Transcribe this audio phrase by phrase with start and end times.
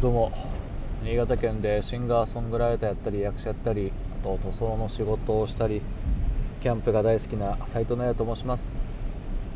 [0.00, 0.32] どうも。
[1.04, 5.82] 新潟県でシンガーソングライターやったり役者やったりあと塗装の仕事をしたり
[6.62, 8.72] キャンプが大好きな斉藤奈也と申します。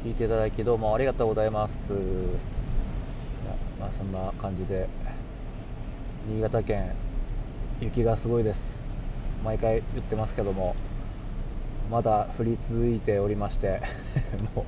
[0.04, 1.94] 聞いていただきどうもありがとうございます。
[1.94, 1.98] いや
[3.80, 4.86] まあそんな感じで
[6.28, 6.92] 新潟県
[7.80, 8.86] 雪がすごいです。
[9.42, 10.76] 毎回言ってますけども
[11.90, 13.80] まだ降り続いておりまして
[14.54, 14.64] もう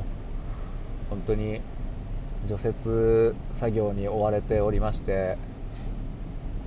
[1.11, 1.61] 本当に
[2.47, 5.37] 除雪作業に追われておりまして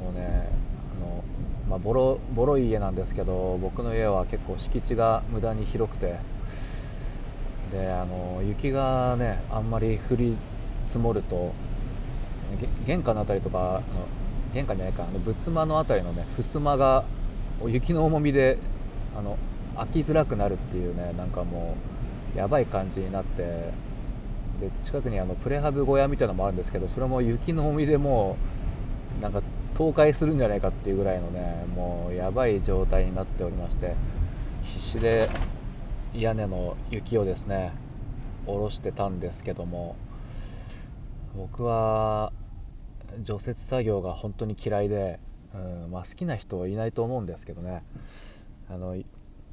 [0.03, 0.49] もうね
[0.97, 1.23] あの、
[1.69, 6.17] まあ、ボロボロい家なんですけど僕の家は結構敷地が無駄に広くて
[7.71, 10.37] であの雪がねあんまり降り
[10.85, 11.53] 積もると
[12.85, 13.81] 玄関の辺りとか
[14.53, 17.05] 玄関じゃないかあの仏間の辺りのね襖が
[17.67, 18.57] 雪の重みで
[19.15, 19.37] あの
[19.77, 21.75] 開きづらくなるっていうねなんかも
[22.35, 23.43] うやばい感じになって
[24.59, 28.37] で近くにあのプレハブ小屋みたいなのもあるんですけどそれも雪の重みでも
[29.19, 29.41] うなんか
[29.79, 33.95] 倒壊するんじゃないかっていうぐらいのねもうやばい状態になっておりまして
[34.61, 35.29] 必死で
[36.13, 37.71] 屋根の雪をですね
[38.45, 39.95] 下ろしてたんですけども
[41.33, 42.33] 僕は
[43.23, 45.21] 除雪作業が本当に嫌いで、
[45.55, 47.81] うんまあ、好きな人はいないと思うんですけどね
[48.69, 48.97] あの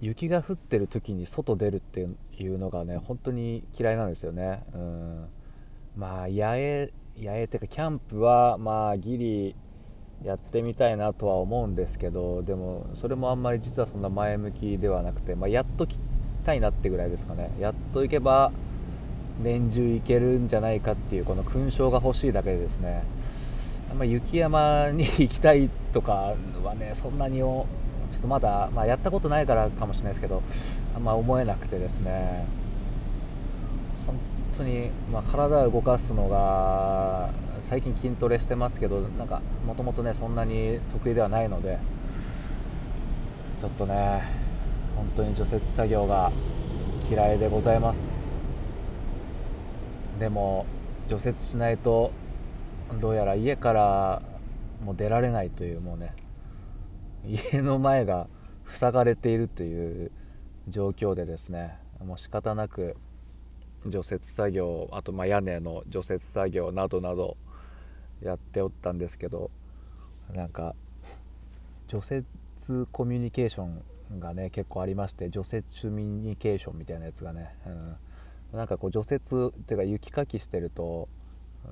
[0.00, 2.04] 雪が降ってる時に外出るって
[2.36, 5.26] いうのがね本当に嫌いなんですよね、うん、
[5.96, 9.56] まあ野営野営っていうかキャンプはまあギリ
[10.24, 15.98] やってみたいなとは思うんですけどでもそれもあんまり実はそんな前向きではなくて、まあ、やっとき
[16.44, 17.50] たいなってぐらいですかね。
[17.60, 18.52] やっと行けば
[19.42, 23.02] 年中行けるんじゃないかっていうこの勲章が欲しいだけでですね。
[23.90, 27.66] あんま雪山に行きたいとかはねそんなにちょ
[28.16, 30.42] っとまだ、まあ、やったことないからかもしれないですけど
[30.94, 32.46] あんま思えなくてですね。
[34.06, 34.16] 本
[34.56, 37.30] 当に、まあ、体を動かすのが
[37.68, 41.78] 最近筋トレしてますけどなんかもともとねそんなに得意ではないので
[43.60, 44.22] ちょっとね
[44.94, 46.30] 本当に除雪作業が
[47.10, 48.42] 嫌いでございます。
[50.20, 50.64] でも
[51.08, 52.12] 除雪しないと
[53.00, 54.22] どうやら家から
[54.84, 56.14] もう出られないというもうね
[57.24, 58.28] 家の前が
[58.66, 60.10] 塞がれているという
[60.68, 62.96] 状況でですねもう仕方なく
[63.86, 67.36] 除雪作業あとま屋根の除雪作業などなど
[68.22, 69.50] やっておったんですけど
[70.34, 70.74] なんか
[71.88, 72.24] 除雪
[72.90, 77.54] コミュニケーションがね結構ありまして除雪コミュニケーションみたいなやつがね、
[78.52, 81.08] うん、なんかこう除雪っていうか雪かきしてると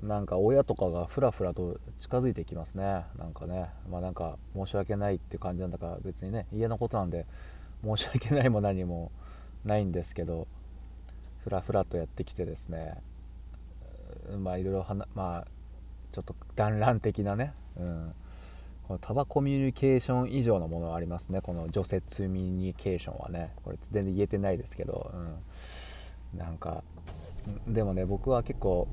[0.03, 3.05] なんか親とかがふらふらと近づいてきますね。
[3.17, 7.27] なんかねまあなんか申し訳ないって感じなんだから別にね家のことなんで
[7.85, 9.13] 申し訳ないも何も
[9.65, 10.49] ないんですけど
[11.45, 13.01] ふらふらとやってきてですね
[14.39, 15.47] まあいろいろまあ
[16.15, 18.15] ちょっと団らん的なね、うん、
[18.87, 21.41] このタバコミュニケーション以上のものがありますね。
[21.41, 23.53] この除雪ミュニケーションはね。
[23.65, 25.11] これ全然言えてないですけど、
[26.33, 26.85] うん、なんか
[27.67, 28.87] でもね僕は結構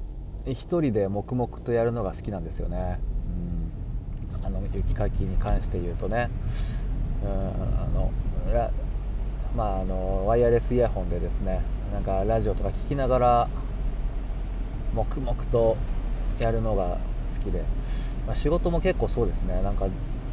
[0.48, 3.00] 一人で黙々とやるのが好きなんですよね、
[4.34, 6.32] うん、あの雪かきに関して言うとね、
[7.24, 8.12] うん、あの
[9.56, 11.62] まああのワイヤレスイヤホンでですね。
[11.94, 13.50] なんかラジオとか聞きながら
[14.96, 15.78] 黙々と
[16.40, 16.98] やるのが
[17.42, 17.64] きで、
[18.26, 19.62] まあ、仕事も結構そうですね。
[19.62, 19.88] なんか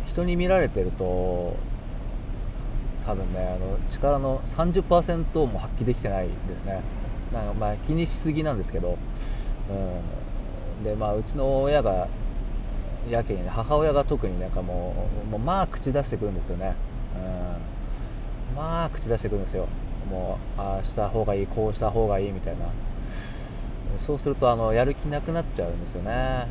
[0.06, 1.56] 人に見られてると
[3.06, 6.80] 多分ねあの力の30%も発揮できてないですね。
[7.32, 8.96] なんかまあ気にしすぎなんですけど。
[9.70, 12.08] うん、でまあうちの親が
[13.10, 14.94] やけにね母親が特になんかも
[15.26, 16.74] うもうまあ口出してくるんですよね、
[18.50, 19.66] うん、まあ口出してくるんですよ。
[20.10, 22.64] もうああした方がいいこうした方がいいみたいな。
[24.06, 26.46] そうするとあのやる気なくなっちゃうんですよね。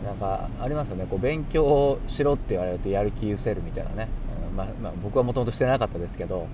[0.00, 0.06] うん。
[0.06, 1.06] なんかありますよね。
[1.08, 4.08] こう勉強しろって言われるとやる気失せるみたいなね、
[4.56, 6.46] まあ、まあ、僕はもともとしてなかったですけど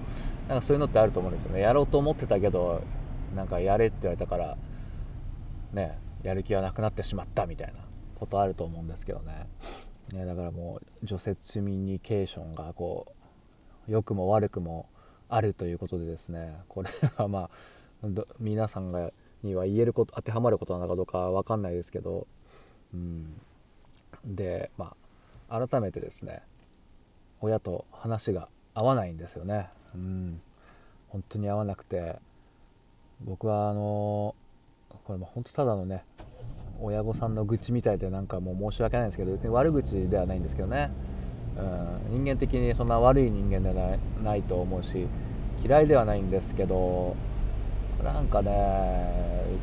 [0.48, 1.60] なんかそういうのってあると思うんですよね。
[1.60, 2.82] やろうと思ってたけど
[3.36, 4.56] なんかやれって言われたから
[5.72, 7.74] ねやる気はなくなってしまったみたいな
[8.18, 9.46] ことあると思うんですけどね。
[10.12, 13.14] ねだからもう除雪ミニケーションがこ
[13.88, 14.86] う良くも悪くも
[15.28, 16.56] あるということでですね。
[16.68, 17.50] これはまあ
[18.40, 19.10] 皆さんが
[19.42, 22.26] には言えること当てはまることなのかどうか分かんないですけど、
[22.94, 23.26] うん、
[24.24, 24.94] でま
[25.48, 26.42] あ改めてですね
[27.40, 30.40] 親と話が合わないんですよね、うん、
[31.08, 32.16] 本当に合わなくて
[33.24, 34.34] 僕はあの
[35.04, 36.04] これも本当ただのね
[36.80, 40.90] 親御さんの愚痴みたいでなんかもう申し訳ないんですけど別に悪口ではないんですけどね、
[42.10, 45.06] うん、人間的にそんな悪い人間ではないと思うし
[45.64, 47.16] 嫌いではないんですけど
[48.02, 48.50] なんかね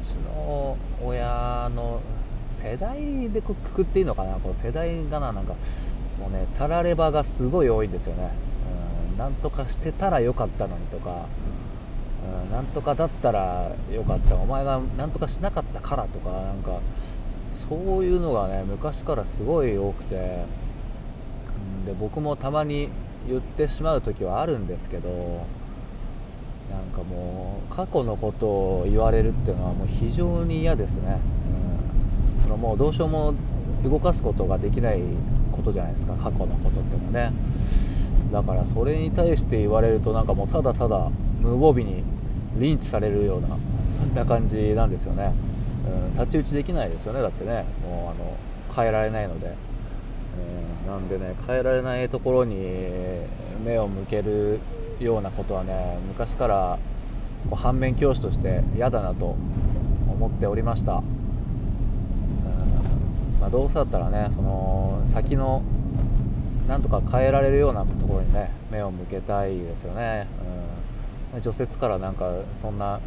[0.01, 1.99] うちの親の
[2.51, 4.35] 世代でくくっていいのかな？
[4.35, 5.53] こう世代がななんか
[6.19, 8.31] もうねたらればがすごい多いんですよね。
[9.11, 11.09] うんなんとかしてたらよかったのにとか。
[11.11, 14.35] うんなんとかだったらよかった。
[14.35, 16.79] お前がなんとかしなかったからとかなんか
[17.69, 20.15] そういうのがね昔からすごい多くて。
[20.15, 20.17] う
[21.83, 22.89] んで僕もたまに
[23.27, 25.45] 言ってしまう時はあるんですけど
[26.69, 31.19] なんかもう過去のことを言われるっていうのはもう非常に嫌ですね、
[32.37, 33.33] うん、そのもうどうしようも
[33.83, 35.01] 動かすことができない
[35.51, 36.13] ことじゃないですか。
[36.13, 37.33] 過去のことっていうのはね。
[38.31, 41.09] だからそれに対して言われるとなんかもうただただ
[41.41, 42.03] 無防備に
[42.57, 43.47] リンチされるような
[43.91, 45.33] そんな感じなんですよね、
[46.07, 47.21] うん、太刀打ちできないですよね。
[47.21, 47.65] だってね。
[47.83, 48.37] もうあの
[48.75, 49.55] 変えられないので、
[50.85, 52.55] うん、なんでね変えられないところに
[53.65, 54.59] 目を向ける
[54.99, 56.79] ようなことはね昔から
[57.49, 59.35] こう反面教師として嫌だなと
[60.07, 61.03] 思っておりました、う
[63.39, 65.63] まあ、どうせだったらねその先の
[66.67, 70.27] なんとか変えられるようなところにね目を向けたいですよね、
[71.33, 72.99] うん、除雪からなんかそんな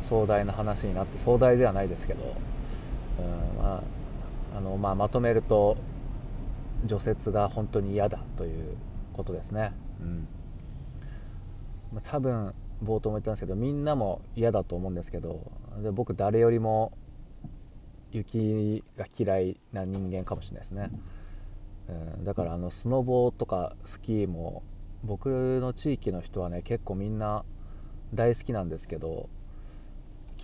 [0.00, 2.22] 壮大な話になって壮大ではないですけど、
[3.18, 3.82] うんまあ
[4.56, 5.76] あのまあ、まとめると
[6.84, 8.76] 除雪が本当に嫌だという
[9.12, 9.72] ことですね。
[10.00, 10.28] うん。
[11.94, 15.52] まあ、多分冒頭も言ったんですけどみんなも嫌だと思うんですけど
[15.82, 16.92] で僕誰よりも
[18.10, 20.90] 雪が嫌いな人間かもしれないですね、
[22.18, 24.62] うん、だからあのスノボーとかスキーも
[25.04, 27.44] 僕の地域の人はね結構みんな
[28.12, 29.28] 大好きなんですけど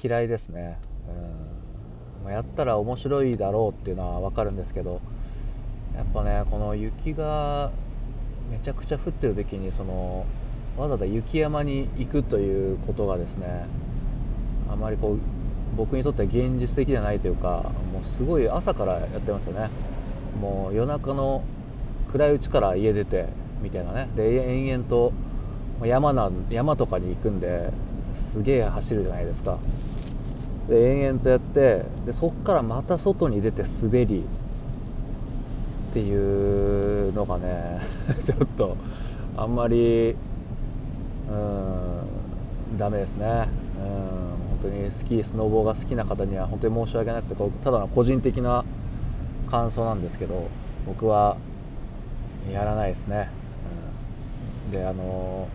[0.03, 5.01] 嫌いですね、うんまあ、やったら面白いだろうっていうのは分かるんですけど
[5.97, 7.71] やっぱねこの雪が
[8.51, 10.27] めちゃくちゃ降ってる時にその
[10.77, 13.67] わざわざ雪山に行くということがですね
[14.71, 15.19] あまりこう
[15.77, 19.71] 僕にとっては現実的じゃないというかもうすごい朝からやってますよね。
[20.41, 21.45] もう夜中の
[22.13, 23.27] 暗いうちから家出て
[23.63, 24.09] みたいなね。
[24.17, 25.13] で延々と
[25.83, 27.71] 山な山とかに行くんで
[28.19, 29.59] すげえ走るじゃないですか。
[30.69, 34.25] で延々とやってでそっからまた外に出て滑り
[35.91, 37.81] っていうのがね
[38.25, 38.77] ちょっと
[39.37, 40.17] あんまり
[41.31, 42.79] うん。
[42.79, 43.49] ダメですね。
[43.79, 44.31] うん。
[44.61, 48.65] 本当にスキースノボーが好きな方には本当に申し訳なくてただの個人的な
[49.51, 50.49] 感想なんですけど
[50.87, 51.39] 僕は
[52.53, 53.31] やらないですね、
[54.67, 55.49] うん、であの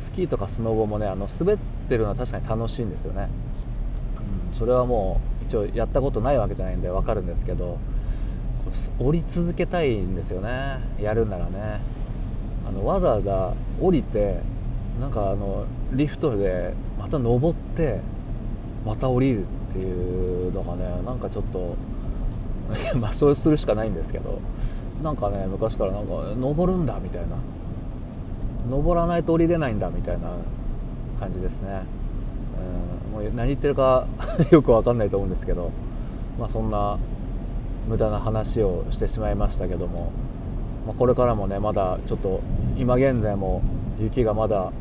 [0.00, 3.28] スキーとかスノボもねあの滑ってるのは確かに楽しいんですよね、
[4.50, 7.78] うん、それはもう一応やったことないわけじゃないんで分かるんですけど
[8.98, 10.80] 降り続けたいんですよね。
[11.00, 11.80] やるんならね。
[12.66, 14.40] あのわざわざ降りて
[15.00, 18.00] なんかあのリフトでまた登って
[18.84, 21.74] また降りるっていうのがねなんかちょっと
[22.98, 24.38] まあそうするしかないんですけど
[25.02, 27.36] なんかね昔からなんか登るんだみたいな。
[28.68, 30.30] 登らないと降りれないんだみたいな
[31.20, 31.82] 感じですね、
[33.14, 34.06] うん、もう何言ってるか
[34.50, 35.70] よく分かんないと思うんですけど
[36.38, 36.98] まあそんな
[37.88, 40.10] 無駄な話をしてしまいましたけども、
[40.86, 42.40] まあ、これからもねまだちょっと
[42.76, 43.62] 今現在も
[43.98, 44.72] 雪がまだ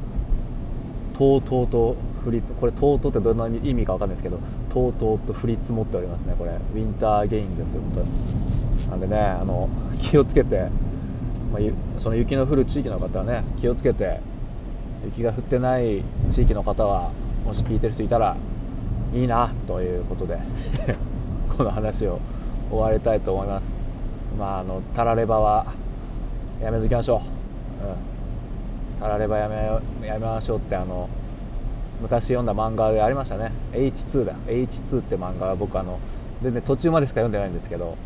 [1.18, 1.95] とうとうと
[2.25, 4.39] 降りこれとうとうってどんな意味か分かんないですけど
[4.69, 6.51] とうとうと降り積もっておりますねこれ。
[6.51, 7.81] ウィンターゲインですよ
[8.89, 9.69] なんでねあの
[10.02, 10.69] 気をつけて、
[11.52, 14.19] まあ、その雪の降る地域の方はね気をつけて
[15.06, 17.11] 雪が降ってない地域の方は
[17.45, 18.35] もし聞いてる人いたら
[19.14, 20.40] いいなということで
[21.56, 22.19] この話を
[22.69, 23.73] 終わりたいと思います。
[24.37, 25.66] まああのたらればは
[26.61, 27.34] やめときましょう、
[28.99, 31.09] たらればやめやめましょうってあの
[32.01, 33.51] 昔読んだ漫画でありましたね。
[33.73, 34.33] H2 だ。
[34.47, 35.99] H2 って漫画は僕あの
[36.42, 37.97] 全然途中までしか読んでないんですけど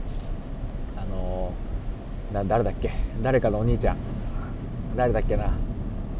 [0.96, 1.52] あの
[2.34, 2.92] な誰だっけ？
[3.22, 3.98] 誰かのお兄ちゃん。
[4.96, 5.54] 誰だっけな？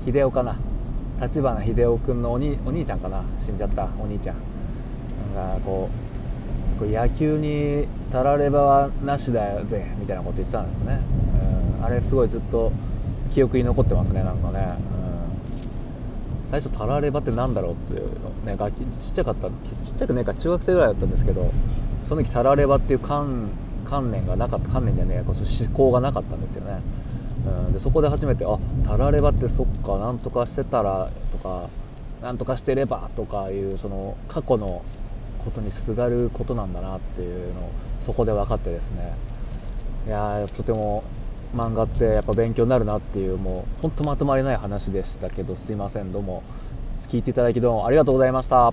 [0.06, 0.58] 秀夫かな？
[1.22, 3.24] 立花秀夫君のおにお兄ちゃんかな？
[3.40, 4.36] 死んじゃったお兄ちゃん。
[5.36, 5.90] なんかこ
[6.82, 11.02] う野球にたらればはなしだよぜみたいなこと言ってたんですね、
[11.80, 12.72] うん、あれすごいずっと
[13.34, 14.76] 記憶に残ってますねなんかね、
[16.46, 21.50] うん、最初タラレバって何だろうっていうのね楽器ちっちゃかったちっちゃくねえか中学生ぐらいだったんですけど
[22.08, 23.50] その時タラレバっていう観
[23.86, 26.80] 観念がなかった観念じゃねえ思考がなかったんですよね、
[27.46, 31.70] うん、でそこで初めてあタラレバってそっかなんとかしてたらとか
[32.22, 34.84] なんとかしてればとかいうその過去の
[35.44, 37.72] ことにすがることなんだなっていうのを
[38.02, 39.14] そこで分かってですね。
[40.08, 41.04] いやとても
[41.56, 46.44] 漫画ってやっぱ勉強になるなっていうもうほんとまとまりない話でしたけどすいませんどうも
[47.10, 48.72] 聞いていただきどうもありがとうございました。